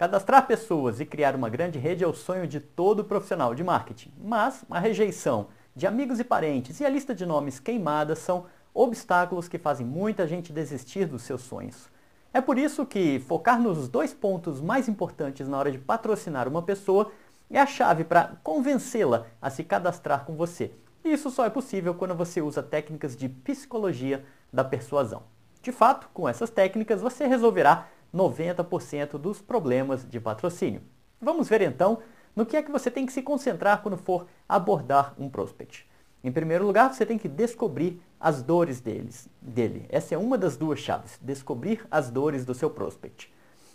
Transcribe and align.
Cadastrar 0.00 0.46
pessoas 0.46 0.98
e 0.98 1.04
criar 1.04 1.36
uma 1.36 1.50
grande 1.50 1.78
rede 1.78 2.02
é 2.02 2.06
o 2.06 2.14
sonho 2.14 2.46
de 2.46 2.58
todo 2.58 3.04
profissional 3.04 3.54
de 3.54 3.62
marketing, 3.62 4.10
mas 4.18 4.64
a 4.70 4.78
rejeição 4.78 5.48
de 5.76 5.86
amigos 5.86 6.18
e 6.18 6.24
parentes 6.24 6.80
e 6.80 6.86
a 6.86 6.88
lista 6.88 7.14
de 7.14 7.26
nomes 7.26 7.60
queimadas 7.60 8.18
são 8.20 8.46
obstáculos 8.72 9.46
que 9.46 9.58
fazem 9.58 9.86
muita 9.86 10.26
gente 10.26 10.54
desistir 10.54 11.04
dos 11.04 11.20
seus 11.20 11.42
sonhos. 11.42 11.90
É 12.32 12.40
por 12.40 12.56
isso 12.56 12.86
que 12.86 13.20
focar 13.20 13.60
nos 13.60 13.90
dois 13.90 14.14
pontos 14.14 14.58
mais 14.58 14.88
importantes 14.88 15.46
na 15.46 15.58
hora 15.58 15.70
de 15.70 15.76
patrocinar 15.76 16.48
uma 16.48 16.62
pessoa 16.62 17.12
é 17.50 17.60
a 17.60 17.66
chave 17.66 18.02
para 18.02 18.38
convencê-la 18.42 19.26
a 19.38 19.50
se 19.50 19.62
cadastrar 19.62 20.24
com 20.24 20.34
você. 20.34 20.72
E 21.04 21.12
isso 21.12 21.28
só 21.28 21.44
é 21.44 21.50
possível 21.50 21.94
quando 21.94 22.14
você 22.14 22.40
usa 22.40 22.62
técnicas 22.62 23.14
de 23.14 23.28
psicologia 23.28 24.24
da 24.50 24.64
persuasão. 24.64 25.24
De 25.60 25.72
fato, 25.72 26.08
com 26.14 26.26
essas 26.26 26.48
técnicas 26.48 27.02
você 27.02 27.26
resolverá 27.26 27.86
90% 28.14 29.18
dos 29.18 29.40
problemas 29.40 30.08
de 30.08 30.20
patrocínio. 30.20 30.82
Vamos 31.20 31.48
ver 31.48 31.62
então 31.62 31.98
no 32.34 32.46
que 32.46 32.56
é 32.56 32.62
que 32.62 32.70
você 32.70 32.90
tem 32.90 33.06
que 33.06 33.12
se 33.12 33.22
concentrar 33.22 33.82
quando 33.82 33.96
for 33.96 34.26
abordar 34.48 35.14
um 35.18 35.28
prospect. 35.28 35.88
Em 36.22 36.30
primeiro 36.30 36.66
lugar, 36.66 36.92
você 36.92 37.06
tem 37.06 37.18
que 37.18 37.28
descobrir 37.28 38.00
as 38.18 38.42
dores 38.42 38.80
deles, 38.80 39.28
dele. 39.40 39.86
Essa 39.88 40.14
é 40.14 40.18
uma 40.18 40.36
das 40.36 40.56
duas 40.56 40.78
chaves, 40.78 41.18
descobrir 41.20 41.86
as 41.90 42.10
dores 42.10 42.44
do 42.44 42.54
seu 42.54 42.68
prospect. 42.68 43.32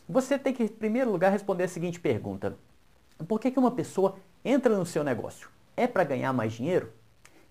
Você 0.07 0.37
tem 0.37 0.53
que, 0.53 0.63
em 0.63 0.67
primeiro 0.67 1.11
lugar, 1.11 1.31
responder 1.31 1.63
a 1.63 1.67
seguinte 1.67 1.99
pergunta. 1.99 2.55
Por 3.27 3.39
que, 3.39 3.49
que 3.49 3.57
uma 3.57 3.71
pessoa 3.71 4.15
entra 4.43 4.77
no 4.77 4.85
seu 4.85 5.03
negócio? 5.03 5.49
É 5.75 5.87
para 5.87 6.03
ganhar 6.03 6.31
mais 6.31 6.53
dinheiro? 6.53 6.91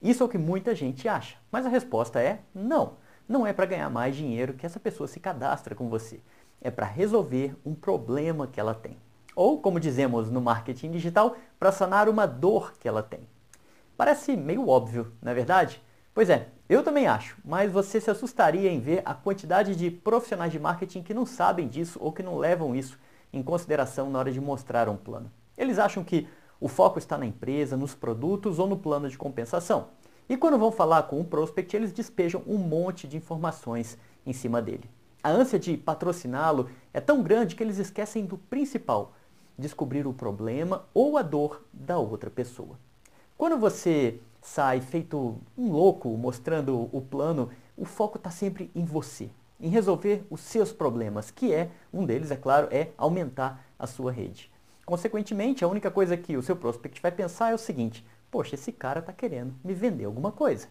Isso 0.01 0.23
é 0.23 0.27
o 0.27 0.29
que 0.29 0.39
muita 0.39 0.75
gente 0.75 1.09
acha, 1.09 1.37
mas 1.51 1.67
a 1.67 1.69
resposta 1.69 2.21
é 2.21 2.41
não. 2.55 2.99
Não 3.29 3.47
é 3.47 3.53
para 3.53 3.67
ganhar 3.67 3.91
mais 3.91 4.15
dinheiro 4.15 4.55
que 4.55 4.67
essa 4.67 4.79
pessoa 4.79 5.09
se 5.09 5.19
cadastra 5.19 5.75
com 5.75 5.89
você. 5.89 6.21
É 6.65 6.71
para 6.71 6.87
resolver 6.87 7.55
um 7.65 7.75
problema 7.75 8.49
que 8.49 8.59
ela 8.59 8.75
tem. 8.75 8.97
Ou, 9.37 9.61
como 9.61 9.79
dizemos 9.79 10.31
no 10.31 10.41
marketing 10.41 10.91
digital, 10.91 11.37
para 11.59 11.71
sanar 11.71 12.09
uma 12.09 12.27
dor 12.27 12.73
que 12.81 12.89
ela 12.89 13.03
tem. 13.03 13.21
Parece 13.97 14.37
meio 14.37 14.67
óbvio, 14.67 15.13
não 15.23 15.31
é 15.31 15.35
verdade? 15.35 15.81
Pois 16.15 16.31
é, 16.31 16.49
eu 16.69 16.83
também 16.83 17.07
acho, 17.07 17.37
mas 17.45 17.71
você 17.71 18.01
se 18.01 18.11
assustaria 18.11 18.71
em 18.71 18.81
ver 18.81 19.03
a 19.05 19.13
quantidade 19.13 19.77
de 19.77 19.91
profissionais 19.91 20.51
de 20.51 20.59
marketing 20.59 21.03
que 21.03 21.13
não 21.13 21.27
sabem 21.27 21.69
disso 21.69 21.99
ou 22.01 22.11
que 22.11 22.23
não 22.23 22.39
levam 22.39 22.75
isso 22.75 22.99
em 23.31 23.43
consideração 23.43 24.09
na 24.09 24.19
hora 24.19 24.33
de 24.33 24.41
mostrar 24.41 24.89
um 24.89 24.97
plano. 24.97 25.31
Eles 25.59 25.79
acham 25.79 26.03
que 26.03 26.27
o 26.59 26.67
foco 26.67 26.99
está 26.99 27.19
na 27.19 27.27
empresa, 27.27 27.77
nos 27.77 27.95
produtos 27.95 28.59
ou 28.59 28.67
no 28.67 28.79
plano 28.79 29.09
de 29.11 29.19
compensação. 29.19 29.89
E 30.29 30.37
quando 30.37 30.59
vão 30.59 30.73
falar 30.73 31.03
com 31.03 31.21
um 31.21 31.25
prospect, 31.25 31.77
eles 31.77 31.93
despejam 31.93 32.43
um 32.47 32.57
monte 32.57 33.07
de 33.07 33.19
informações 33.19 33.99
em 34.25 34.33
cima 34.33 34.63
dele. 34.63 34.89
A 35.25 35.31
ânsia 35.31 35.59
de 35.59 35.75
patrociná-lo 35.75 36.69
é 36.93 37.01
tão 37.01 37.23
grande 37.23 37.57
que 37.57 37.63
eles 37.63 37.79
esquecem 37.79 38.27
do 38.27 38.37
principal, 38.37 39.15
descobrir 39.57 40.07
o 40.07 40.13
problema 40.13 40.85
ou 40.93 41.17
a 41.17 41.23
dor 41.23 41.65
da 41.73 41.97
outra 41.99 42.29
pessoa. 42.29 42.79
Quando 43.35 43.57
você 43.57 44.21
sai 44.43 44.83
feito 44.83 45.41
um 45.57 45.73
louco 45.73 46.11
mostrando 46.11 46.91
o 46.93 47.01
plano, 47.01 47.49
o 47.75 47.87
foco 47.87 48.19
está 48.19 48.29
sempre 48.29 48.71
em 48.75 48.85
você, 48.85 49.31
em 49.59 49.71
resolver 49.71 50.27
os 50.29 50.43
seus 50.43 50.75
problemas, 50.75 51.31
que 51.31 51.55
é, 51.55 51.71
um 51.91 52.05
deles, 52.05 52.31
é 52.31 52.37
claro, 52.37 52.69
é 52.71 52.91
aumentar 52.99 53.65
a 53.79 53.87
sua 53.87 54.13
rede. 54.13 54.53
Consequentemente, 54.85 55.65
a 55.65 55.69
única 55.69 55.91
coisa 55.91 56.19
que 56.19 56.37
o 56.37 56.43
seu 56.43 56.55
prospect 56.55 57.01
vai 57.01 57.11
pensar 57.11 57.51
é 57.51 57.55
o 57.55 57.59
seguinte: 57.59 58.07
poxa, 58.31 58.57
esse 58.57 58.71
cara 58.71 59.01
está 59.01 59.11
querendo 59.11 59.55
me 59.65 59.73
vender 59.73 60.05
alguma 60.05 60.31
coisa. 60.31 60.69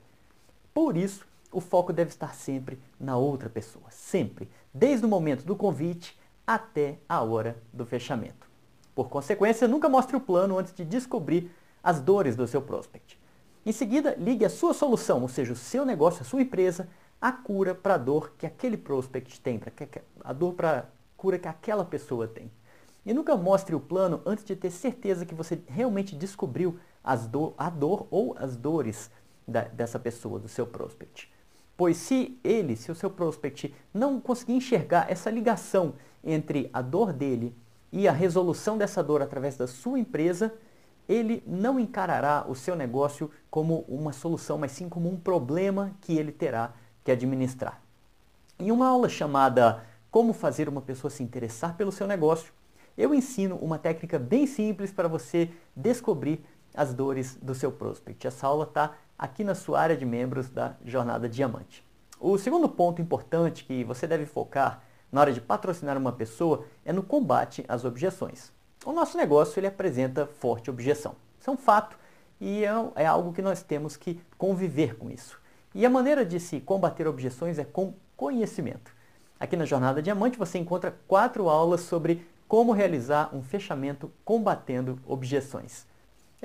Por 0.75 0.95
isso, 0.95 1.25
o 1.53 1.61
foco 1.61 1.93
deve 1.93 2.09
estar 2.09 2.33
sempre 2.33 2.79
na 2.99 3.15
outra 3.15 3.49
pessoa, 3.49 3.85
sempre, 3.89 4.49
desde 4.73 5.05
o 5.05 5.09
momento 5.09 5.45
do 5.45 5.55
convite 5.55 6.19
até 6.45 6.99
a 7.07 7.21
hora 7.21 7.57
do 7.71 7.85
fechamento. 7.85 8.49
Por 8.93 9.09
consequência, 9.09 9.67
nunca 9.67 9.87
mostre 9.87 10.15
o 10.15 10.21
plano 10.21 10.57
antes 10.57 10.73
de 10.73 10.83
descobrir 10.83 11.51
as 11.81 11.99
dores 11.99 12.35
do 12.35 12.47
seu 12.47 12.61
prospect. 12.61 13.19
Em 13.65 13.71
seguida, 13.71 14.15
ligue 14.17 14.45
a 14.45 14.49
sua 14.49 14.73
solução, 14.73 15.21
ou 15.21 15.29
seja, 15.29 15.53
o 15.53 15.55
seu 15.55 15.85
negócio, 15.85 16.21
a 16.21 16.25
sua 16.25 16.41
empresa, 16.41 16.89
à 17.19 17.31
cura 17.31 17.73
para 17.73 17.95
a 17.95 17.97
dor 17.97 18.33
que 18.37 18.45
aquele 18.45 18.75
prospect 18.75 19.39
tem, 19.39 19.57
para 19.57 19.71
a 20.23 20.33
dor 20.33 20.53
para 20.53 20.79
a 20.79 20.83
cura 21.15 21.39
que 21.39 21.47
aquela 21.47 21.85
pessoa 21.85 22.27
tem. 22.27 22.51
E 23.05 23.13
nunca 23.13 23.35
mostre 23.35 23.75
o 23.75 23.79
plano 23.79 24.21
antes 24.25 24.45
de 24.45 24.55
ter 24.55 24.71
certeza 24.71 25.25
que 25.25 25.33
você 25.33 25.61
realmente 25.67 26.15
descobriu 26.15 26.77
do, 27.29 27.53
a 27.57 27.69
dor 27.69 28.07
ou 28.09 28.35
as 28.37 28.55
dores 28.55 29.09
da, 29.47 29.61
dessa 29.63 29.99
pessoa, 29.99 30.39
do 30.39 30.47
seu 30.47 30.65
prospect. 30.65 31.32
Pois 31.75 31.97
se 31.97 32.39
ele, 32.43 32.75
se 32.75 32.91
o 32.91 32.95
seu 32.95 33.09
prospect 33.09 33.73
não 33.93 34.19
conseguir 34.19 34.53
enxergar 34.53 35.09
essa 35.09 35.29
ligação 35.29 35.95
entre 36.23 36.69
a 36.71 36.81
dor 36.81 37.11
dele 37.11 37.55
e 37.91 38.07
a 38.07 38.11
resolução 38.11 38.77
dessa 38.77 39.03
dor 39.03 39.21
através 39.21 39.57
da 39.57 39.67
sua 39.67 39.99
empresa, 39.99 40.53
ele 41.07 41.43
não 41.45 41.79
encarará 41.79 42.45
o 42.47 42.55
seu 42.55 42.75
negócio 42.75 43.29
como 43.49 43.85
uma 43.87 44.13
solução, 44.13 44.57
mas 44.57 44.71
sim 44.71 44.87
como 44.87 45.09
um 45.09 45.17
problema 45.17 45.91
que 46.01 46.17
ele 46.17 46.31
terá 46.31 46.73
que 47.03 47.11
administrar. 47.11 47.81
Em 48.57 48.71
uma 48.71 48.87
aula 48.87 49.09
chamada 49.09 49.83
Como 50.09 50.31
fazer 50.31 50.69
uma 50.69 50.81
pessoa 50.81 51.09
se 51.09 51.23
interessar 51.23 51.75
pelo 51.75 51.91
seu 51.91 52.05
negócio, 52.05 52.53
eu 52.95 53.13
ensino 53.15 53.55
uma 53.55 53.79
técnica 53.79 54.19
bem 54.19 54.45
simples 54.45 54.91
para 54.91 55.07
você 55.07 55.49
descobrir 55.75 56.45
as 56.75 56.93
dores 56.93 57.35
do 57.41 57.55
seu 57.55 57.71
prospect. 57.71 58.27
Essa 58.27 58.47
aula 58.47 58.65
está 58.65 58.95
aqui 59.23 59.41
na 59.41 59.55
sua 59.55 59.79
área 59.79 59.95
de 59.95 60.05
membros 60.05 60.49
da 60.49 60.75
Jornada 60.83 61.29
Diamante. 61.29 61.81
O 62.19 62.37
segundo 62.37 62.67
ponto 62.67 63.01
importante 63.01 63.63
que 63.63 63.81
você 63.85 64.05
deve 64.05 64.25
focar 64.25 64.83
na 65.09 65.21
hora 65.21 65.31
de 65.31 65.39
patrocinar 65.39 65.97
uma 65.97 66.11
pessoa 66.11 66.65
é 66.83 66.91
no 66.91 67.01
combate 67.01 67.63
às 67.69 67.85
objeções. 67.85 68.51
O 68.85 68.91
nosso 68.91 69.15
negócio 69.15 69.57
ele 69.61 69.67
apresenta 69.67 70.27
forte 70.27 70.69
objeção. 70.69 71.15
Isso 71.39 71.49
é 71.49 71.53
um 71.53 71.57
fato 71.57 71.97
e 72.41 72.65
é, 72.65 72.71
é 72.97 73.05
algo 73.05 73.31
que 73.31 73.41
nós 73.41 73.63
temos 73.63 73.95
que 73.95 74.19
conviver 74.37 74.97
com 74.97 75.09
isso. 75.09 75.39
E 75.73 75.85
a 75.85 75.89
maneira 75.89 76.25
de 76.25 76.37
se 76.37 76.59
combater 76.59 77.07
objeções 77.07 77.57
é 77.57 77.63
com 77.63 77.93
conhecimento. 78.17 78.91
Aqui 79.39 79.55
na 79.55 79.63
Jornada 79.63 80.01
Diamante 80.01 80.37
você 80.37 80.57
encontra 80.57 80.97
quatro 81.07 81.47
aulas 81.47 81.79
sobre 81.79 82.27
como 82.45 82.73
realizar 82.73 83.33
um 83.33 83.41
fechamento 83.41 84.11
combatendo 84.25 84.99
objeções. 85.05 85.87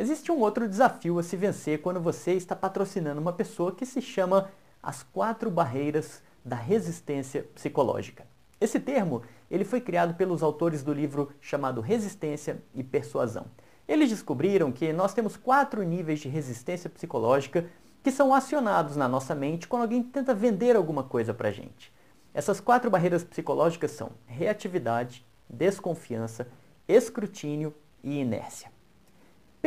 Existe 0.00 0.30
um 0.30 0.38
outro 0.38 0.68
desafio 0.68 1.18
a 1.18 1.24
se 1.24 1.36
vencer 1.36 1.82
quando 1.82 1.98
você 1.98 2.34
está 2.34 2.54
patrocinando 2.54 3.20
uma 3.20 3.32
pessoa 3.32 3.74
que 3.74 3.84
se 3.84 4.00
chama 4.00 4.48
as 4.80 5.02
quatro 5.02 5.50
barreiras 5.50 6.22
da 6.44 6.54
resistência 6.54 7.42
psicológica. 7.52 8.24
Esse 8.60 8.78
termo 8.78 9.22
ele 9.50 9.64
foi 9.64 9.80
criado 9.80 10.14
pelos 10.14 10.40
autores 10.40 10.84
do 10.84 10.92
livro 10.92 11.32
chamado 11.40 11.80
Resistência 11.80 12.62
e 12.72 12.84
Persuasão. 12.84 13.46
Eles 13.88 14.08
descobriram 14.08 14.70
que 14.70 14.92
nós 14.92 15.12
temos 15.12 15.36
quatro 15.36 15.82
níveis 15.82 16.20
de 16.20 16.28
resistência 16.28 16.88
psicológica 16.88 17.68
que 18.00 18.12
são 18.12 18.32
acionados 18.32 18.94
na 18.94 19.08
nossa 19.08 19.34
mente 19.34 19.66
quando 19.66 19.82
alguém 19.82 20.00
tenta 20.00 20.32
vender 20.32 20.76
alguma 20.76 21.02
coisa 21.02 21.34
para 21.34 21.50
gente. 21.50 21.92
Essas 22.32 22.60
quatro 22.60 22.88
barreiras 22.88 23.24
psicológicas 23.24 23.90
são 23.90 24.12
reatividade, 24.26 25.26
desconfiança, 25.50 26.46
escrutínio 26.86 27.74
e 28.00 28.20
inércia. 28.20 28.77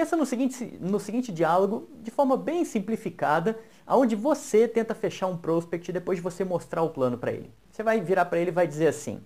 Pensa 0.01 0.17
no 0.17 0.25
seguinte, 0.25 0.79
no 0.81 1.00
seguinte 1.00 1.31
diálogo 1.31 1.88
de 2.01 2.09
forma 2.09 2.35
bem 2.35 2.66
simplificada, 2.66 3.59
onde 3.85 4.16
você 4.16 4.67
tenta 4.67 4.95
fechar 4.95 5.28
um 5.28 5.38
prospect 5.38 5.91
depois 5.91 6.17
de 6.17 6.23
você 6.23 6.44
mostrar 6.44 6.81
o 6.81 6.89
plano 6.89 7.19
para 7.19 7.31
ele. 7.31 7.53
Você 7.69 7.84
vai 7.84 8.01
virar 8.01 8.25
para 8.25 8.40
ele 8.40 8.50
e 8.50 8.51
vai 8.51 8.66
dizer 8.66 8.88
assim, 8.88 9.22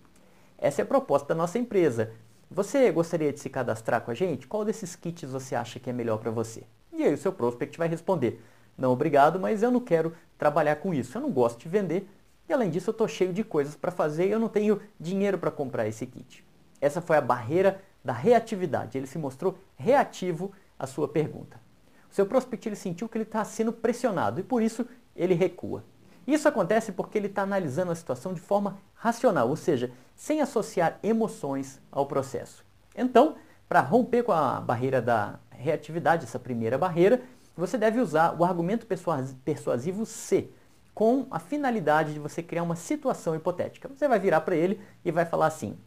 essa 0.57 0.81
é 0.81 0.83
a 0.83 0.85
proposta 0.85 1.29
da 1.29 1.33
nossa 1.33 1.57
empresa. 1.57 2.11
Você 2.51 2.91
gostaria 2.91 3.31
de 3.31 3.39
se 3.39 3.49
cadastrar 3.49 4.01
com 4.01 4.11
a 4.11 4.13
gente? 4.13 4.47
Qual 4.47 4.65
desses 4.65 4.97
kits 4.97 5.31
você 5.31 5.55
acha 5.55 5.79
que 5.79 5.89
é 5.89 5.93
melhor 5.93 6.17
para 6.17 6.29
você? 6.29 6.63
E 6.91 7.03
aí 7.03 7.13
o 7.13 7.17
seu 7.17 7.31
prospect 7.31 7.77
vai 7.77 7.87
responder, 7.87 8.43
não 8.77 8.91
obrigado, 8.91 9.39
mas 9.39 9.63
eu 9.63 9.71
não 9.71 9.79
quero 9.79 10.11
trabalhar 10.37 10.75
com 10.75 10.93
isso, 10.93 11.17
eu 11.17 11.21
não 11.21 11.31
gosto 11.31 11.57
de 11.61 11.69
vender, 11.69 12.05
e 12.49 12.53
além 12.53 12.69
disso, 12.69 12.89
eu 12.89 12.91
estou 12.91 13.07
cheio 13.07 13.31
de 13.31 13.45
coisas 13.45 13.77
para 13.77 13.91
fazer 13.91 14.27
e 14.27 14.31
eu 14.31 14.39
não 14.41 14.49
tenho 14.49 14.81
dinheiro 14.99 15.37
para 15.37 15.51
comprar 15.51 15.87
esse 15.87 16.05
kit. 16.05 16.43
Essa 16.81 16.99
foi 16.99 17.15
a 17.15 17.21
barreira 17.21 17.81
da 18.03 18.11
reatividade. 18.11 18.97
Ele 18.97 19.07
se 19.07 19.17
mostrou 19.17 19.57
reativo 19.77 20.51
à 20.77 20.87
sua 20.87 21.07
pergunta. 21.07 21.59
O 22.11 22.13
seu 22.15 22.25
prospect 22.25 22.67
ele 22.67 22.75
sentiu 22.75 23.09
que 23.09 23.17
ele 23.17 23.23
está 23.23 23.43
sendo 23.43 23.73
pressionado 23.73 24.39
e 24.39 24.43
por 24.43 24.61
isso 24.61 24.85
ele 25.15 25.33
recua. 25.33 25.83
Isso 26.25 26.47
acontece 26.47 26.91
porque 26.91 27.17
ele 27.17 27.27
está 27.27 27.43
analisando 27.43 27.91
a 27.91 27.95
situação 27.95 28.33
de 28.33 28.41
forma 28.41 28.77
racional, 28.93 29.47
ou 29.47 29.55
seja, 29.55 29.91
sem 30.15 30.41
associar 30.41 30.97
emoções 31.03 31.79
ao 31.91 32.05
processo. 32.05 32.65
Então, 32.95 33.35
para 33.67 33.81
romper 33.81 34.23
com 34.23 34.31
a 34.31 34.59
barreira 34.59 35.01
da 35.01 35.39
reatividade, 35.51 36.25
essa 36.25 36.39
primeira 36.39 36.77
barreira, 36.77 37.21
você 37.55 37.77
deve 37.77 37.99
usar 37.99 38.35
o 38.39 38.43
argumento 38.43 38.87
persuasivo 39.43 40.05
C, 40.05 40.49
com 40.93 41.27
a 41.29 41.39
finalidade 41.39 42.13
de 42.13 42.19
você 42.19 42.41
criar 42.41 42.63
uma 42.63 42.75
situação 42.75 43.35
hipotética. 43.35 43.89
Você 43.89 44.07
vai 44.07 44.17
virar 44.17 44.41
para 44.41 44.55
ele 44.55 44.79
e 45.03 45.11
vai 45.11 45.25
falar 45.25 45.47
assim: 45.47 45.77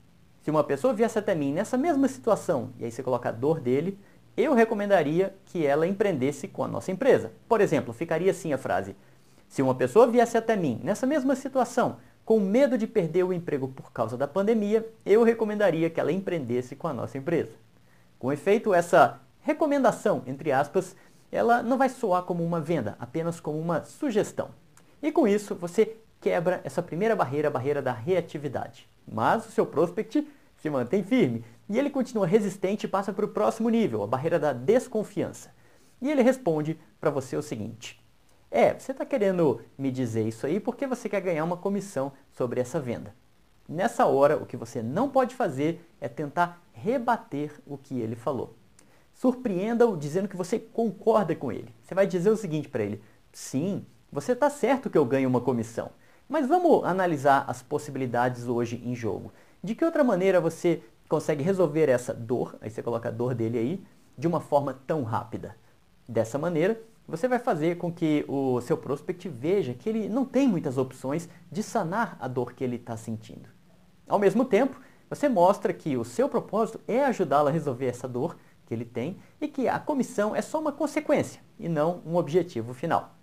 se 0.43 0.51
uma 0.51 0.63
pessoa 0.63 0.95
viesse 0.95 1.19
até 1.19 1.35
mim 1.35 1.53
nessa 1.53 1.77
mesma 1.77 2.07
situação, 2.09 2.73
e 2.79 2.85
aí 2.85 2.91
você 2.91 3.03
coloca 3.03 3.29
a 3.29 3.33
dor 3.33 3.61
dele, 3.61 3.99
eu 4.39 4.55
recomendaria 4.55 5.35
que 5.47 5.67
ela 5.67 5.87
empreendesse 5.87 6.47
com 6.47 6.63
a 6.63 6.69
nossa 6.69 6.93
empresa. 6.93 7.33
Por 7.49 7.61
exemplo, 7.61 7.93
ficaria 7.93 8.31
assim 8.31 8.53
a 8.53 8.59
frase: 8.59 8.95
se 9.49 9.61
uma 9.61 9.75
pessoa 9.75 10.07
viesse 10.07 10.39
até 10.39 10.55
mim 10.55 10.81
nessa 10.85 11.07
mesma 11.07 11.35
situação, 11.35 11.97
com 12.25 12.39
medo 12.39 12.79
de 12.79 12.87
perder 12.87 13.25
o 13.25 13.33
emprego 13.33 13.67
por 13.67 13.91
causa 13.91 14.17
da 14.17 14.29
pandemia, 14.29 14.89
eu 15.05 15.25
recomendaria 15.25 15.91
que 15.91 15.99
ela 15.99 16.13
empreendesse 16.13 16.77
com 16.77 16.87
a 16.87 16.93
nossa 16.93 17.19
empresa. 17.19 17.53
Com 18.19 18.33
efeito, 18.33 18.73
essa 18.73 19.21
recomendação, 19.41 20.23
entre 20.27 20.53
aspas, 20.53 20.95
ela 21.33 21.63
não 21.63 21.77
vai 21.77 21.89
soar 21.89 22.23
como 22.23 22.45
uma 22.45 22.61
venda, 22.61 22.97
apenas 23.01 23.41
como 23.41 23.59
uma 23.59 23.83
sugestão. 23.85 24.51
E 25.03 25.11
com 25.11 25.27
isso, 25.27 25.55
você 25.55 25.97
quebra 26.21 26.61
essa 26.65 26.83
primeira 26.83 27.17
barreira, 27.17 27.49
a 27.49 27.51
barreira 27.51 27.83
da 27.83 27.93
reatividade. 27.93 28.89
Mas 29.11 29.47
o 29.47 29.51
seu 29.51 29.65
prospect 29.65 30.27
se 30.59 30.71
mantém 30.71 31.03
firme 31.03 31.45
e 31.69 31.79
ele 31.79 31.91
continua 31.91 32.27
resistente 32.27 32.87
e 32.87 32.89
passa 32.89 33.13
para 33.13 33.25
o 33.25 33.29
próximo 33.29 33.69
nível, 33.69 34.03
a 34.03 34.07
barreira 34.07 34.39
da 34.39 34.53
desconfiança. 34.53 35.53
E 36.01 36.11
ele 36.11 36.23
responde 36.23 36.79
para 37.01 37.11
você 37.11 37.37
o 37.37 37.43
seguinte: 37.43 38.03
É, 38.51 38.73
você 38.73 38.93
está 38.93 39.05
querendo 39.05 39.61
me 39.77 39.91
dizer 39.91 40.27
isso 40.27 40.47
aí 40.47 40.59
porque 40.61 40.87
você 40.87 41.09
quer 41.09 41.21
ganhar 41.21 41.45
uma 41.45 41.57
comissão 41.57 42.13
sobre 42.31 42.61
essa 42.61 42.81
venda. 42.81 43.15
Nessa 43.69 44.07
hora, 44.07 44.37
o 44.37 44.47
que 44.47 44.57
você 44.57 44.83
não 44.83 45.11
pode 45.11 45.35
fazer 45.35 45.87
é 46.01 46.09
tentar 46.09 46.63
rebater 46.73 47.53
o 47.67 47.77
que 47.77 48.01
ele 48.01 48.17
falou. 48.17 48.55
Surpreenda-o 49.13 49.97
dizendo 49.97 50.29
que 50.29 50.37
você 50.37 50.59
concorda 50.59 51.35
com 51.35 51.53
ele. 51.53 51.75
Você 51.83 51.95
vai 51.95 52.07
dizer 52.07 52.31
o 52.31 52.37
seguinte 52.37 52.69
para 52.69 52.85
ele: 52.85 53.03
Sim, 53.33 53.85
você 54.11 54.33
está 54.33 54.49
certo 54.49 54.89
que 54.89 54.97
eu 54.97 55.05
ganho 55.05 55.29
uma 55.29 55.41
comissão. 55.41 55.91
Mas 56.29 56.47
vamos 56.47 56.85
analisar 56.85 57.45
as 57.49 57.63
possibilidades 57.63 58.47
hoje 58.47 58.83
em 58.85 58.95
jogo. 58.95 59.33
De 59.63 59.75
que 59.75 59.85
outra 59.85 60.05
maneira 60.05 60.41
você 60.41 60.83
consegue 61.09 61.43
resolver 61.43 61.89
essa 61.89 62.13
dor, 62.13 62.57
aí 62.61 62.71
você 62.71 62.83
coloca 62.83 63.09
a 63.09 63.13
dor 63.13 63.35
dele 63.35 63.59
aí, 63.59 63.85
de 64.17 64.27
uma 64.27 64.41
forma 64.41 64.79
tão 64.87 65.03
rápida? 65.03 65.57
Dessa 66.09 66.39
maneira, 66.39 66.81
você 67.07 67.27
vai 67.27 67.39
fazer 67.39 67.79
com 67.79 67.91
que 67.91 68.25
o 68.29 68.61
seu 68.61 68.77
prospect 68.77 69.29
veja 69.29 69.73
que 69.73 69.89
ele 69.89 70.09
não 70.09 70.25
tem 70.25 70.47
muitas 70.47 70.77
opções 70.77 71.29
de 71.51 71.63
sanar 71.63 72.17
a 72.21 72.29
dor 72.29 72.53
que 72.53 72.63
ele 72.63 72.77
está 72.77 72.97
sentindo. 72.97 73.49
Ao 74.07 74.19
mesmo 74.19 74.45
tempo, 74.45 74.79
você 75.09 75.29
mostra 75.29 75.73
que 75.73 75.97
o 75.97 76.05
seu 76.05 76.29
propósito 76.29 76.81
é 76.87 77.05
ajudá-lo 77.05 77.49
a 77.49 77.53
resolver 77.53 77.87
essa 77.87 78.07
dor 78.07 78.37
que 78.67 78.75
ele 78.75 78.85
tem 78.85 79.19
e 79.41 79.49
que 79.49 79.67
a 79.67 79.79
comissão 79.79 80.37
é 80.37 80.43
só 80.43 80.61
uma 80.61 80.73
consequência 80.73 81.41
e 81.59 81.69
não 81.69 82.03
um 82.05 82.17
objetivo 82.17 82.75
final. 82.75 83.15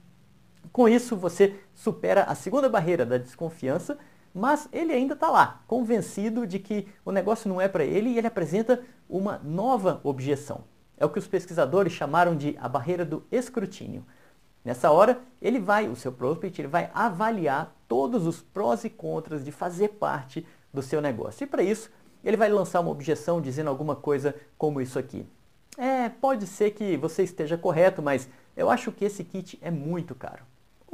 Com 0.71 0.89
isso, 0.89 1.15
você 1.15 1.59
supera 1.75 2.23
a 2.23 2.33
segunda 2.33 2.67
barreira 2.67 3.05
da 3.05 3.19
desconfiança, 3.19 3.99
mas 4.35 4.67
ele 4.73 4.91
ainda 4.91 5.13
está 5.13 5.29
lá, 5.29 5.63
convencido 5.65 6.45
de 6.45 6.59
que 6.59 6.89
o 7.05 7.11
negócio 7.11 7.47
não 7.47 7.61
é 7.61 7.69
para 7.69 7.85
ele 7.85 8.09
e 8.09 8.17
ele 8.17 8.27
apresenta 8.27 8.83
uma 9.09 9.39
nova 9.41 10.01
objeção. 10.03 10.65
É 10.97 11.05
o 11.05 11.09
que 11.09 11.17
os 11.17 11.27
pesquisadores 11.27 11.93
chamaram 11.93 12.35
de 12.35 12.53
a 12.59 12.67
barreira 12.67 13.05
do 13.05 13.23
escrutínio. 13.31 14.05
Nessa 14.61 14.91
hora, 14.91 15.21
ele 15.41 15.57
vai, 15.57 15.87
o 15.87 15.95
seu 15.95 16.11
prospect, 16.11 16.59
ele 16.59 16.67
vai 16.67 16.91
avaliar 16.93 17.73
todos 17.87 18.27
os 18.27 18.41
prós 18.41 18.83
e 18.83 18.89
contras 18.89 19.45
de 19.45 19.53
fazer 19.53 19.89
parte 19.89 20.45
do 20.73 20.81
seu 20.81 20.99
negócio. 20.99 21.45
E 21.45 21.47
para 21.47 21.63
isso, 21.63 21.89
ele 22.21 22.35
vai 22.35 22.49
lançar 22.49 22.81
uma 22.81 22.91
objeção 22.91 23.39
dizendo 23.39 23.69
alguma 23.69 23.95
coisa 23.95 24.35
como 24.57 24.81
isso 24.81 24.99
aqui. 24.99 25.25
É, 25.77 26.09
pode 26.09 26.45
ser 26.45 26.71
que 26.71 26.97
você 26.97 27.23
esteja 27.23 27.57
correto, 27.57 28.01
mas 28.01 28.27
eu 28.57 28.69
acho 28.69 28.91
que 28.91 29.05
esse 29.05 29.23
kit 29.23 29.57
é 29.61 29.71
muito 29.71 30.13
caro. 30.13 30.43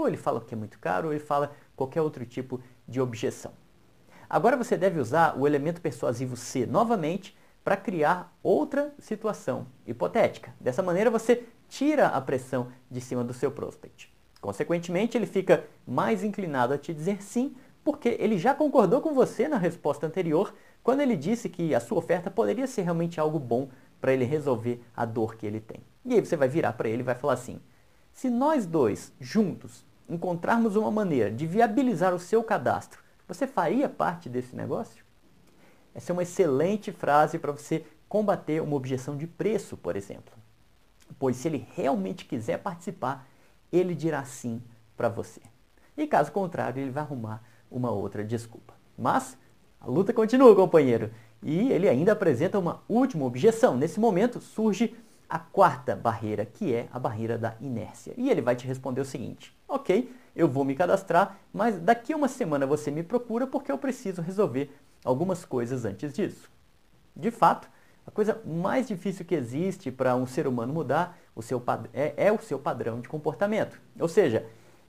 Ou 0.01 0.07
ele 0.07 0.17
fala 0.17 0.41
que 0.41 0.53
é 0.53 0.57
muito 0.57 0.79
caro, 0.79 1.07
ou 1.07 1.13
ele 1.13 1.23
fala 1.23 1.51
qualquer 1.75 2.01
outro 2.01 2.25
tipo 2.25 2.59
de 2.87 2.99
objeção. 2.99 3.53
Agora 4.27 4.57
você 4.57 4.75
deve 4.75 4.99
usar 4.99 5.37
o 5.37 5.45
elemento 5.45 5.79
persuasivo 5.79 6.35
C 6.35 6.65
novamente 6.65 7.37
para 7.63 7.77
criar 7.77 8.35
outra 8.41 8.93
situação 8.97 9.67
hipotética. 9.85 10.53
Dessa 10.59 10.81
maneira 10.81 11.11
você 11.11 11.43
tira 11.69 12.07
a 12.07 12.19
pressão 12.19 12.69
de 12.89 12.99
cima 12.99 13.23
do 13.23 13.33
seu 13.33 13.51
prospect. 13.51 14.11
Consequentemente, 14.41 15.15
ele 15.15 15.27
fica 15.27 15.65
mais 15.85 16.23
inclinado 16.23 16.73
a 16.73 16.77
te 16.77 16.93
dizer 16.93 17.21
sim, 17.21 17.55
porque 17.83 18.17
ele 18.19 18.39
já 18.39 18.55
concordou 18.55 19.01
com 19.01 19.13
você 19.13 19.47
na 19.47 19.57
resposta 19.57 20.07
anterior, 20.07 20.51
quando 20.81 21.01
ele 21.01 21.15
disse 21.15 21.47
que 21.47 21.75
a 21.75 21.79
sua 21.79 21.99
oferta 21.99 22.31
poderia 22.31 22.65
ser 22.65 22.81
realmente 22.81 23.19
algo 23.19 23.37
bom 23.37 23.69
para 23.99 24.11
ele 24.11 24.25
resolver 24.25 24.83
a 24.97 25.05
dor 25.05 25.35
que 25.35 25.45
ele 25.45 25.59
tem. 25.59 25.81
E 26.03 26.15
aí 26.15 26.25
você 26.25 26.35
vai 26.35 26.47
virar 26.47 26.73
para 26.73 26.89
ele 26.89 27.01
e 27.01 27.05
vai 27.05 27.13
falar 27.13 27.33
assim: 27.33 27.61
se 28.11 28.29
nós 28.29 28.65
dois 28.65 29.13
juntos 29.19 29.85
encontrarmos 30.13 30.75
uma 30.75 30.91
maneira 30.91 31.31
de 31.31 31.47
viabilizar 31.47 32.13
o 32.13 32.19
seu 32.19 32.43
cadastro, 32.43 33.01
você 33.27 33.47
faria 33.47 33.87
parte 33.87 34.27
desse 34.27 34.55
negócio? 34.55 35.03
Essa 35.95 36.11
é 36.11 36.13
uma 36.13 36.23
excelente 36.23 36.91
frase 36.91 37.39
para 37.39 37.51
você 37.51 37.85
combater 38.07 38.61
uma 38.61 38.75
objeção 38.75 39.15
de 39.15 39.25
preço, 39.25 39.77
por 39.77 39.95
exemplo. 39.95 40.33
Pois 41.17 41.37
se 41.37 41.47
ele 41.47 41.67
realmente 41.75 42.25
quiser 42.25 42.57
participar, 42.57 43.25
ele 43.71 43.95
dirá 43.95 44.23
sim 44.25 44.61
para 44.97 45.09
você. 45.09 45.41
E 45.97 46.07
caso 46.07 46.31
contrário, 46.31 46.81
ele 46.81 46.91
vai 46.91 47.03
arrumar 47.03 47.43
uma 47.69 47.91
outra 47.91 48.23
desculpa. 48.23 48.73
Mas 48.97 49.37
a 49.79 49.87
luta 49.87 50.13
continua, 50.13 50.55
companheiro. 50.55 51.11
E 51.41 51.71
ele 51.71 51.89
ainda 51.89 52.11
apresenta 52.11 52.59
uma 52.59 52.81
última 52.87 53.25
objeção. 53.25 53.75
Nesse 53.75 53.99
momento 53.99 54.39
surge 54.39 54.95
a 55.31 55.39
quarta 55.39 55.95
barreira, 55.95 56.45
que 56.45 56.75
é 56.75 56.89
a 56.91 56.99
barreira 56.99 57.37
da 57.37 57.55
inércia. 57.61 58.13
E 58.17 58.29
ele 58.29 58.41
vai 58.41 58.53
te 58.53 58.67
responder 58.67 58.99
o 58.99 59.05
seguinte: 59.05 59.57
ok, 59.65 60.13
eu 60.35 60.45
vou 60.45 60.65
me 60.65 60.75
cadastrar, 60.75 61.37
mas 61.53 61.79
daqui 61.79 62.11
a 62.11 62.17
uma 62.17 62.27
semana 62.27 62.67
você 62.67 62.91
me 62.91 63.01
procura 63.01 63.47
porque 63.47 63.71
eu 63.71 63.77
preciso 63.77 64.21
resolver 64.21 64.75
algumas 65.05 65.45
coisas 65.45 65.85
antes 65.85 66.13
disso. 66.13 66.51
De 67.15 67.31
fato, 67.31 67.69
a 68.05 68.11
coisa 68.11 68.41
mais 68.45 68.89
difícil 68.89 69.23
que 69.23 69.33
existe 69.33 69.89
para 69.89 70.17
um 70.17 70.27
ser 70.27 70.47
humano 70.47 70.73
mudar 70.73 71.17
o 71.33 71.41
seu 71.41 71.63
é, 71.93 72.13
é 72.17 72.31
o 72.31 72.41
seu 72.41 72.59
padrão 72.59 72.99
de 72.99 73.07
comportamento. 73.07 73.79
Ou 73.97 74.09
seja, 74.09 74.45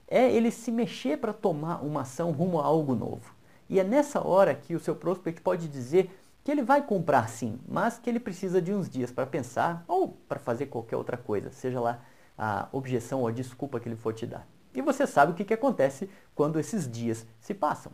é 0.08 0.28
ele 0.28 0.50
se 0.50 0.72
mexer 0.72 1.18
para 1.18 1.32
tomar 1.32 1.84
uma 1.84 2.00
ação 2.00 2.32
rumo 2.32 2.60
a 2.60 2.64
algo 2.64 2.96
novo. 2.96 3.32
E 3.68 3.78
é 3.78 3.84
nessa 3.84 4.26
hora 4.26 4.56
que 4.56 4.74
o 4.74 4.80
seu 4.80 4.96
prospect 4.96 5.40
pode 5.40 5.68
dizer 5.68 6.10
que 6.44 6.50
ele 6.50 6.62
vai 6.62 6.82
comprar 6.84 7.28
sim, 7.28 7.58
mas 7.68 7.98
que 7.98 8.10
ele 8.10 8.18
precisa 8.18 8.60
de 8.60 8.72
uns 8.72 8.88
dias 8.88 9.10
para 9.10 9.26
pensar 9.26 9.84
ou 9.86 10.08
para 10.28 10.38
fazer 10.38 10.66
qualquer 10.66 10.96
outra 10.96 11.16
coisa, 11.16 11.50
seja 11.50 11.80
lá 11.80 12.00
a 12.36 12.68
objeção 12.72 13.20
ou 13.20 13.28
a 13.28 13.32
desculpa 13.32 13.78
que 13.78 13.88
ele 13.88 13.96
for 13.96 14.12
te 14.12 14.26
dar. 14.26 14.46
E 14.74 14.80
você 14.80 15.06
sabe 15.06 15.32
o 15.32 15.34
que, 15.34 15.44
que 15.44 15.54
acontece 15.54 16.08
quando 16.34 16.58
esses 16.58 16.90
dias 16.90 17.26
se 17.38 17.54
passam. 17.54 17.92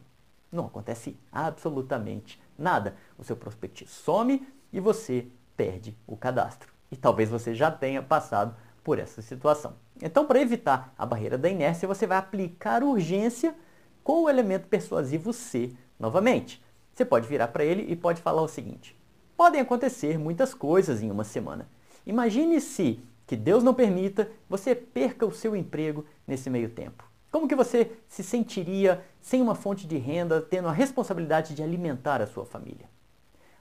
Não 0.50 0.66
acontece 0.66 1.18
absolutamente 1.30 2.40
nada. 2.56 2.96
O 3.18 3.24
seu 3.24 3.36
prospect 3.36 3.86
some 3.86 4.46
e 4.72 4.80
você 4.80 5.26
perde 5.56 5.96
o 6.06 6.16
cadastro. 6.16 6.72
E 6.90 6.96
talvez 6.96 7.28
você 7.28 7.54
já 7.54 7.70
tenha 7.70 8.02
passado 8.02 8.54
por 8.82 8.98
essa 8.98 9.20
situação. 9.20 9.74
Então, 10.00 10.24
para 10.24 10.40
evitar 10.40 10.94
a 10.96 11.04
barreira 11.04 11.36
da 11.36 11.48
inércia, 11.48 11.88
você 11.88 12.06
vai 12.06 12.16
aplicar 12.16 12.82
urgência 12.82 13.54
com 14.02 14.22
o 14.22 14.30
elemento 14.30 14.68
persuasivo 14.68 15.32
C 15.32 15.74
novamente. 15.98 16.64
Você 16.98 17.04
pode 17.04 17.28
virar 17.28 17.46
para 17.46 17.64
ele 17.64 17.86
e 17.88 17.94
pode 17.94 18.20
falar 18.20 18.42
o 18.42 18.48
seguinte: 18.48 18.98
podem 19.36 19.60
acontecer 19.60 20.18
muitas 20.18 20.52
coisas 20.52 21.00
em 21.00 21.12
uma 21.12 21.22
semana. 21.22 21.68
Imagine 22.04 22.60
se, 22.60 22.98
que 23.24 23.36
Deus 23.36 23.62
não 23.62 23.72
permita, 23.72 24.28
você 24.50 24.74
perca 24.74 25.24
o 25.24 25.30
seu 25.30 25.54
emprego 25.54 26.04
nesse 26.26 26.50
meio 26.50 26.68
tempo. 26.68 27.04
Como 27.30 27.46
que 27.46 27.54
você 27.54 27.92
se 28.08 28.24
sentiria 28.24 29.04
sem 29.20 29.40
uma 29.40 29.54
fonte 29.54 29.86
de 29.86 29.96
renda, 29.96 30.42
tendo 30.42 30.66
a 30.66 30.72
responsabilidade 30.72 31.54
de 31.54 31.62
alimentar 31.62 32.20
a 32.20 32.26
sua 32.26 32.44
família? 32.44 32.90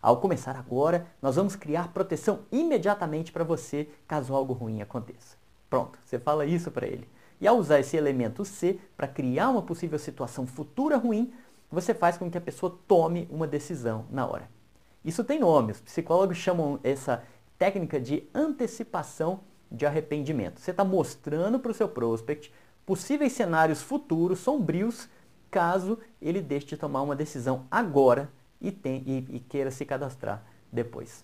Ao 0.01 0.17
começar 0.17 0.55
agora, 0.55 1.05
nós 1.21 1.35
vamos 1.35 1.55
criar 1.55 1.93
proteção 1.93 2.39
imediatamente 2.51 3.31
para 3.31 3.43
você 3.43 3.87
caso 4.07 4.33
algo 4.33 4.53
ruim 4.53 4.81
aconteça. 4.81 5.37
Pronto, 5.69 5.99
você 6.03 6.17
fala 6.17 6.43
isso 6.43 6.71
para 6.71 6.87
ele. 6.87 7.07
E 7.39 7.47
ao 7.47 7.57
usar 7.57 7.79
esse 7.79 7.95
elemento 7.95 8.43
C 8.43 8.79
para 8.95 9.07
criar 9.07 9.49
uma 9.49 9.61
possível 9.61 9.99
situação 9.99 10.47
futura 10.47 10.97
ruim, 10.97 11.31
você 11.71 11.93
faz 11.93 12.17
com 12.17 12.29
que 12.29 12.37
a 12.37 12.41
pessoa 12.41 12.77
tome 12.87 13.27
uma 13.31 13.47
decisão 13.47 14.05
na 14.09 14.25
hora. 14.25 14.49
Isso 15.03 15.23
tem 15.23 15.39
nome, 15.39 15.71
os 15.71 15.81
psicólogos 15.81 16.37
chamam 16.37 16.79
essa 16.83 17.23
técnica 17.57 17.99
de 17.99 18.27
antecipação 18.33 19.41
de 19.71 19.85
arrependimento. 19.85 20.59
Você 20.59 20.71
está 20.71 20.83
mostrando 20.83 21.59
para 21.59 21.71
o 21.71 21.73
seu 21.73 21.87
prospect 21.87 22.53
possíveis 22.85 23.33
cenários 23.33 23.81
futuros 23.81 24.39
sombrios 24.39 25.09
caso 25.49 25.97
ele 26.21 26.41
deixe 26.41 26.67
de 26.67 26.77
tomar 26.77 27.01
uma 27.01 27.15
decisão 27.15 27.65
agora 27.71 28.31
e, 28.59 28.71
tem, 28.71 29.03
e, 29.05 29.37
e 29.37 29.39
queira 29.39 29.71
se 29.71 29.85
cadastrar 29.85 30.43
depois. 30.71 31.23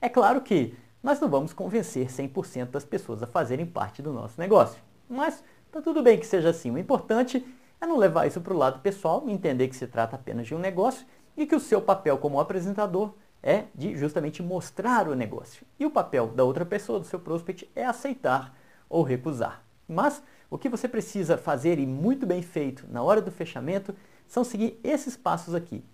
É 0.00 0.08
claro 0.08 0.40
que 0.40 0.76
nós 1.02 1.20
não 1.20 1.28
vamos 1.28 1.52
convencer 1.52 2.08
100% 2.08 2.70
das 2.70 2.84
pessoas 2.84 3.22
a 3.22 3.26
fazerem 3.26 3.66
parte 3.66 4.02
do 4.02 4.12
nosso 4.12 4.40
negócio, 4.40 4.80
mas 5.08 5.42
está 5.66 5.80
tudo 5.80 6.02
bem 6.02 6.18
que 6.18 6.26
seja 6.26 6.50
assim. 6.50 6.70
O 6.70 6.78
importante 6.78 7.44
é 7.80 7.86
não 7.86 7.96
levar 7.96 8.26
isso 8.26 8.40
para 8.40 8.52
o 8.52 8.56
lado 8.56 8.80
pessoal, 8.80 9.24
entender 9.28 9.68
que 9.68 9.76
se 9.76 9.86
trata 9.86 10.16
apenas 10.16 10.46
de 10.46 10.54
um 10.54 10.58
negócio 10.58 11.06
e 11.36 11.46
que 11.46 11.54
o 11.54 11.60
seu 11.60 11.80
papel 11.80 12.18
como 12.18 12.40
apresentador 12.40 13.14
é 13.42 13.64
de 13.74 13.96
justamente 13.96 14.42
mostrar 14.42 15.08
o 15.08 15.14
negócio. 15.14 15.64
E 15.78 15.86
o 15.86 15.90
papel 15.90 16.28
da 16.28 16.44
outra 16.44 16.66
pessoa, 16.66 16.98
do 16.98 17.06
seu 17.06 17.20
prospect, 17.20 17.70
é 17.74 17.84
aceitar 17.84 18.54
ou 18.88 19.02
recusar. 19.02 19.62
Mas 19.86 20.22
o 20.50 20.58
que 20.58 20.68
você 20.68 20.88
precisa 20.88 21.38
fazer 21.38 21.78
e 21.78 21.86
muito 21.86 22.26
bem 22.26 22.42
feito 22.42 22.86
na 22.90 23.02
hora 23.02 23.20
do 23.20 23.30
fechamento 23.30 23.94
são 24.26 24.42
seguir 24.42 24.78
esses 24.82 25.16
passos 25.16 25.54
aqui. 25.54 25.84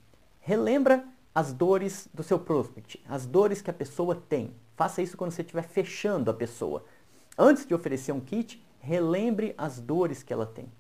Relembra 0.40 1.04
as 1.34 1.52
dores 1.52 2.08
do 2.14 2.22
seu 2.22 2.38
prospect, 2.38 3.02
as 3.08 3.26
dores 3.26 3.60
que 3.60 3.70
a 3.70 3.74
pessoa 3.74 4.14
tem. 4.14 4.54
Faça 4.76 5.02
isso 5.02 5.16
quando 5.16 5.32
você 5.32 5.42
estiver 5.42 5.64
fechando 5.64 6.30
a 6.30 6.34
pessoa. 6.34 6.84
Antes 7.36 7.66
de 7.66 7.74
oferecer 7.74 8.12
um 8.12 8.20
kit, 8.20 8.64
relembre 8.78 9.54
as 9.58 9.80
dores 9.80 10.22
que 10.22 10.32
ela 10.32 10.46
tem. 10.46 10.70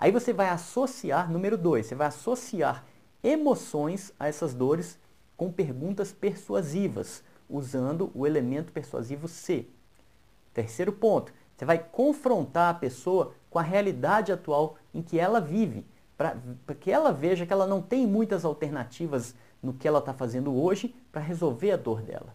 Aí 0.00 0.10
você 0.10 0.32
vai 0.32 0.48
associar, 0.48 1.30
número 1.30 1.58
2, 1.58 1.84
você 1.84 1.94
vai 1.94 2.06
associar 2.06 2.86
emoções 3.22 4.14
a 4.18 4.28
essas 4.28 4.54
dores 4.54 4.98
com 5.36 5.52
perguntas 5.52 6.10
persuasivas, 6.10 7.22
usando 7.50 8.10
o 8.14 8.26
elemento 8.26 8.72
persuasivo 8.72 9.28
C. 9.28 9.66
Terceiro 10.54 10.90
ponto, 10.90 11.34
você 11.54 11.66
vai 11.66 11.78
confrontar 11.78 12.70
a 12.70 12.78
pessoa 12.78 13.34
com 13.50 13.58
a 13.58 13.62
realidade 13.62 14.32
atual 14.32 14.78
em 14.94 15.02
que 15.02 15.18
ela 15.18 15.38
vive, 15.38 15.86
para 16.16 16.34
que 16.80 16.90
ela 16.90 17.12
veja 17.12 17.44
que 17.44 17.52
ela 17.52 17.66
não 17.66 17.82
tem 17.82 18.06
muitas 18.06 18.42
alternativas 18.42 19.34
no 19.62 19.74
que 19.74 19.86
ela 19.86 19.98
está 19.98 20.14
fazendo 20.14 20.58
hoje 20.58 20.94
para 21.12 21.20
resolver 21.20 21.72
a 21.72 21.76
dor 21.76 22.00
dela. 22.00 22.34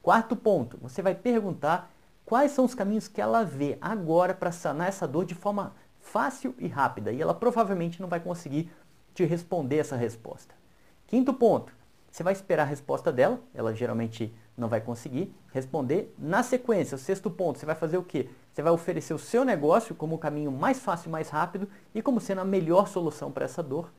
Quarto 0.00 0.36
ponto, 0.36 0.78
você 0.80 1.02
vai 1.02 1.16
perguntar 1.16 1.92
quais 2.24 2.52
são 2.52 2.64
os 2.64 2.74
caminhos 2.74 3.08
que 3.08 3.20
ela 3.20 3.42
vê 3.42 3.76
agora 3.80 4.32
para 4.32 4.52
sanar 4.52 4.86
essa 4.86 5.08
dor 5.08 5.24
de 5.24 5.34
forma 5.34 5.74
fácil 6.04 6.54
e 6.58 6.68
rápida. 6.68 7.10
E 7.10 7.20
ela 7.20 7.34
provavelmente 7.34 8.00
não 8.00 8.08
vai 8.08 8.20
conseguir 8.20 8.70
te 9.12 9.24
responder 9.24 9.78
essa 9.78 9.96
resposta. 9.96 10.54
Quinto 11.06 11.34
ponto, 11.34 11.72
você 12.10 12.22
vai 12.22 12.32
esperar 12.32 12.62
a 12.62 12.66
resposta 12.66 13.10
dela, 13.10 13.40
ela 13.52 13.74
geralmente 13.74 14.32
não 14.56 14.68
vai 14.68 14.80
conseguir 14.80 15.34
responder. 15.52 16.14
Na 16.16 16.42
sequência, 16.44 16.94
o 16.94 16.98
sexto 16.98 17.30
ponto, 17.30 17.58
você 17.58 17.66
vai 17.66 17.74
fazer 17.74 17.96
o 17.98 18.04
quê? 18.04 18.28
Você 18.52 18.62
vai 18.62 18.72
oferecer 18.72 19.14
o 19.14 19.18
seu 19.18 19.44
negócio 19.44 19.94
como 19.94 20.14
o 20.14 20.18
caminho 20.18 20.52
mais 20.52 20.78
fácil 20.78 21.10
mais 21.10 21.28
rápido 21.28 21.68
e 21.92 22.00
como 22.00 22.20
sendo 22.20 22.42
a 22.42 22.44
melhor 22.44 22.86
solução 22.86 23.32
para 23.32 23.44
essa 23.44 23.62
dor. 23.62 23.92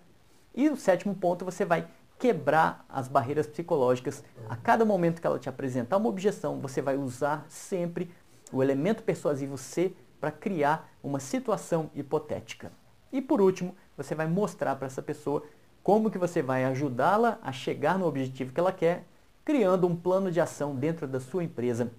E 0.53 0.69
o 0.69 0.77
sétimo 0.77 1.13
ponto, 1.13 1.43
você 1.43 1.65
vai 1.65 1.87
quebrar 2.17 2.85
as 2.87 3.09
barreiras 3.09 3.47
psicológicas. 3.47 4.23
A 4.47 4.55
cada 4.55 4.85
momento 4.85 5.19
que 5.19 5.27
ela 5.27 5.39
te 5.39 5.49
apresentar 5.49 5.97
uma 5.97 6.07
objeção, 6.07 6.61
você 6.61 6.81
vai 6.81 6.95
usar 6.95 7.45
sempre 7.49 8.09
o 8.53 8.63
elemento 8.63 9.03
persuasivo 9.03 9.57
C 9.57 9.93
para 10.19 10.31
criar 10.31 10.89
uma 11.03 11.19
situação 11.19 11.89
hipotética. 11.93 12.71
E 13.11 13.21
por 13.21 13.41
último, 13.41 13.75
você 13.95 14.13
vai 14.13 14.27
mostrar 14.27 14.75
para 14.75 14.87
essa 14.87 15.01
pessoa 15.01 15.43
como 15.83 16.09
que 16.09 16.17
você 16.17 16.41
vai 16.41 16.65
ajudá-la 16.65 17.39
a 17.41 17.51
chegar 17.51 17.97
no 17.99 18.07
objetivo 18.07 18.51
que 18.51 18.59
ela 18.59 18.71
quer, 18.71 19.05
criando 19.43 19.87
um 19.87 19.95
plano 19.95 20.31
de 20.31 20.41
ação 20.41 20.75
dentro 20.75 21.07
da 21.07 21.19
sua 21.19 21.43
empresa 21.43 21.91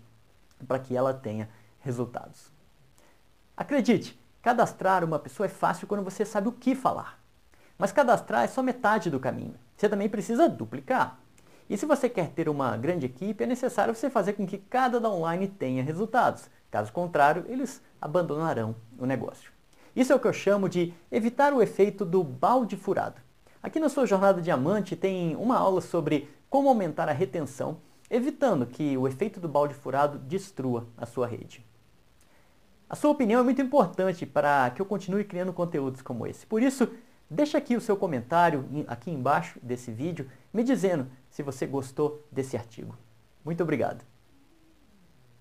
para 0.67 0.79
que 0.79 0.97
ela 0.97 1.15
tenha 1.15 1.49
resultados. 1.81 2.51
Acredite, 3.57 4.19
cadastrar 4.43 5.05
uma 5.05 5.19
pessoa 5.19 5.47
é 5.47 5.49
fácil 5.49 5.87
quando 5.87 6.03
você 6.03 6.25
sabe 6.25 6.49
o 6.49 6.53
que 6.53 6.75
falar. 6.75 7.19
Mas 7.79 7.93
cadastrar 7.93 8.45
é 8.45 8.49
só 8.49 8.63
metade 8.63 9.11
do 9.11 9.21
caminho. 9.21 9.55
Você 9.77 9.89
também 9.89 10.09
precisa 10.09 10.49
duplicar. 10.49 11.21
E 11.69 11.77
se 11.77 11.85
você 11.85 12.09
quer 12.09 12.31
ter 12.31 12.49
uma 12.49 12.77
grande 12.77 13.07
equipe, 13.07 13.43
é 13.43 13.47
necessário 13.47 13.95
você 13.95 14.09
fazer 14.09 14.35
com 14.35 14.47
que 14.47 14.59
cada 14.59 15.01
online 15.09 15.49
tenha 15.49 15.83
resultados. 15.83 16.49
Caso 16.71 16.93
contrário, 16.93 17.45
eles 17.49 17.83
abandonarão 18.01 18.75
o 18.99 19.07
negócio. 19.07 19.51
Isso 19.95 20.13
é 20.13 20.17
o 20.17 20.21
que 20.21 20.27
eu 20.29 20.33
chamo 20.33 20.69
de 20.69 20.93
evitar 21.11 21.53
o 21.53 21.63
efeito 21.63 22.05
do 22.05 22.23
balde 22.23 22.77
furado. 22.77 23.21
Aqui 23.63 23.81
na 23.81 23.89
sua 23.89 24.07
jornada 24.07 24.41
diamante 24.43 24.95
tem 24.95 25.35
uma 25.37 25.57
aula 25.57 25.81
sobre 25.81 26.29
como 26.51 26.69
aumentar 26.69 27.09
a 27.09 27.13
retenção, 27.13 27.79
evitando 28.11 28.67
que 28.67 28.97
o 28.97 29.09
efeito 29.09 29.41
do 29.41 29.49
balde 29.49 29.75
furado 29.75 30.19
destrua 30.19 30.87
a 30.97 31.07
sua 31.07 31.27
rede. 31.27 31.65
A 32.89 32.95
sua 32.95 33.11
opinião 33.11 33.41
é 33.41 33.45
muito 33.45 33.61
importante 33.61 34.25
para 34.25 34.71
que 34.71 34.81
eu 34.81 34.87
continue 34.87 35.25
criando 35.25 35.53
conteúdos 35.53 36.03
como 36.03 36.27
esse. 36.27 36.47
Por 36.47 36.63
isso, 36.63 36.89
Deixa 37.29 37.59
aqui 37.59 37.75
o 37.75 37.81
seu 37.81 37.97
comentário 37.97 38.65
aqui 38.87 39.11
embaixo 39.11 39.59
desse 39.61 39.91
vídeo 39.91 40.31
me 40.53 40.63
dizendo 40.63 41.09
se 41.29 41.43
você 41.43 41.67
gostou 41.67 42.25
desse 42.31 42.57
artigo. 42.57 42.97
Muito 43.45 43.63
obrigado. 43.63 44.05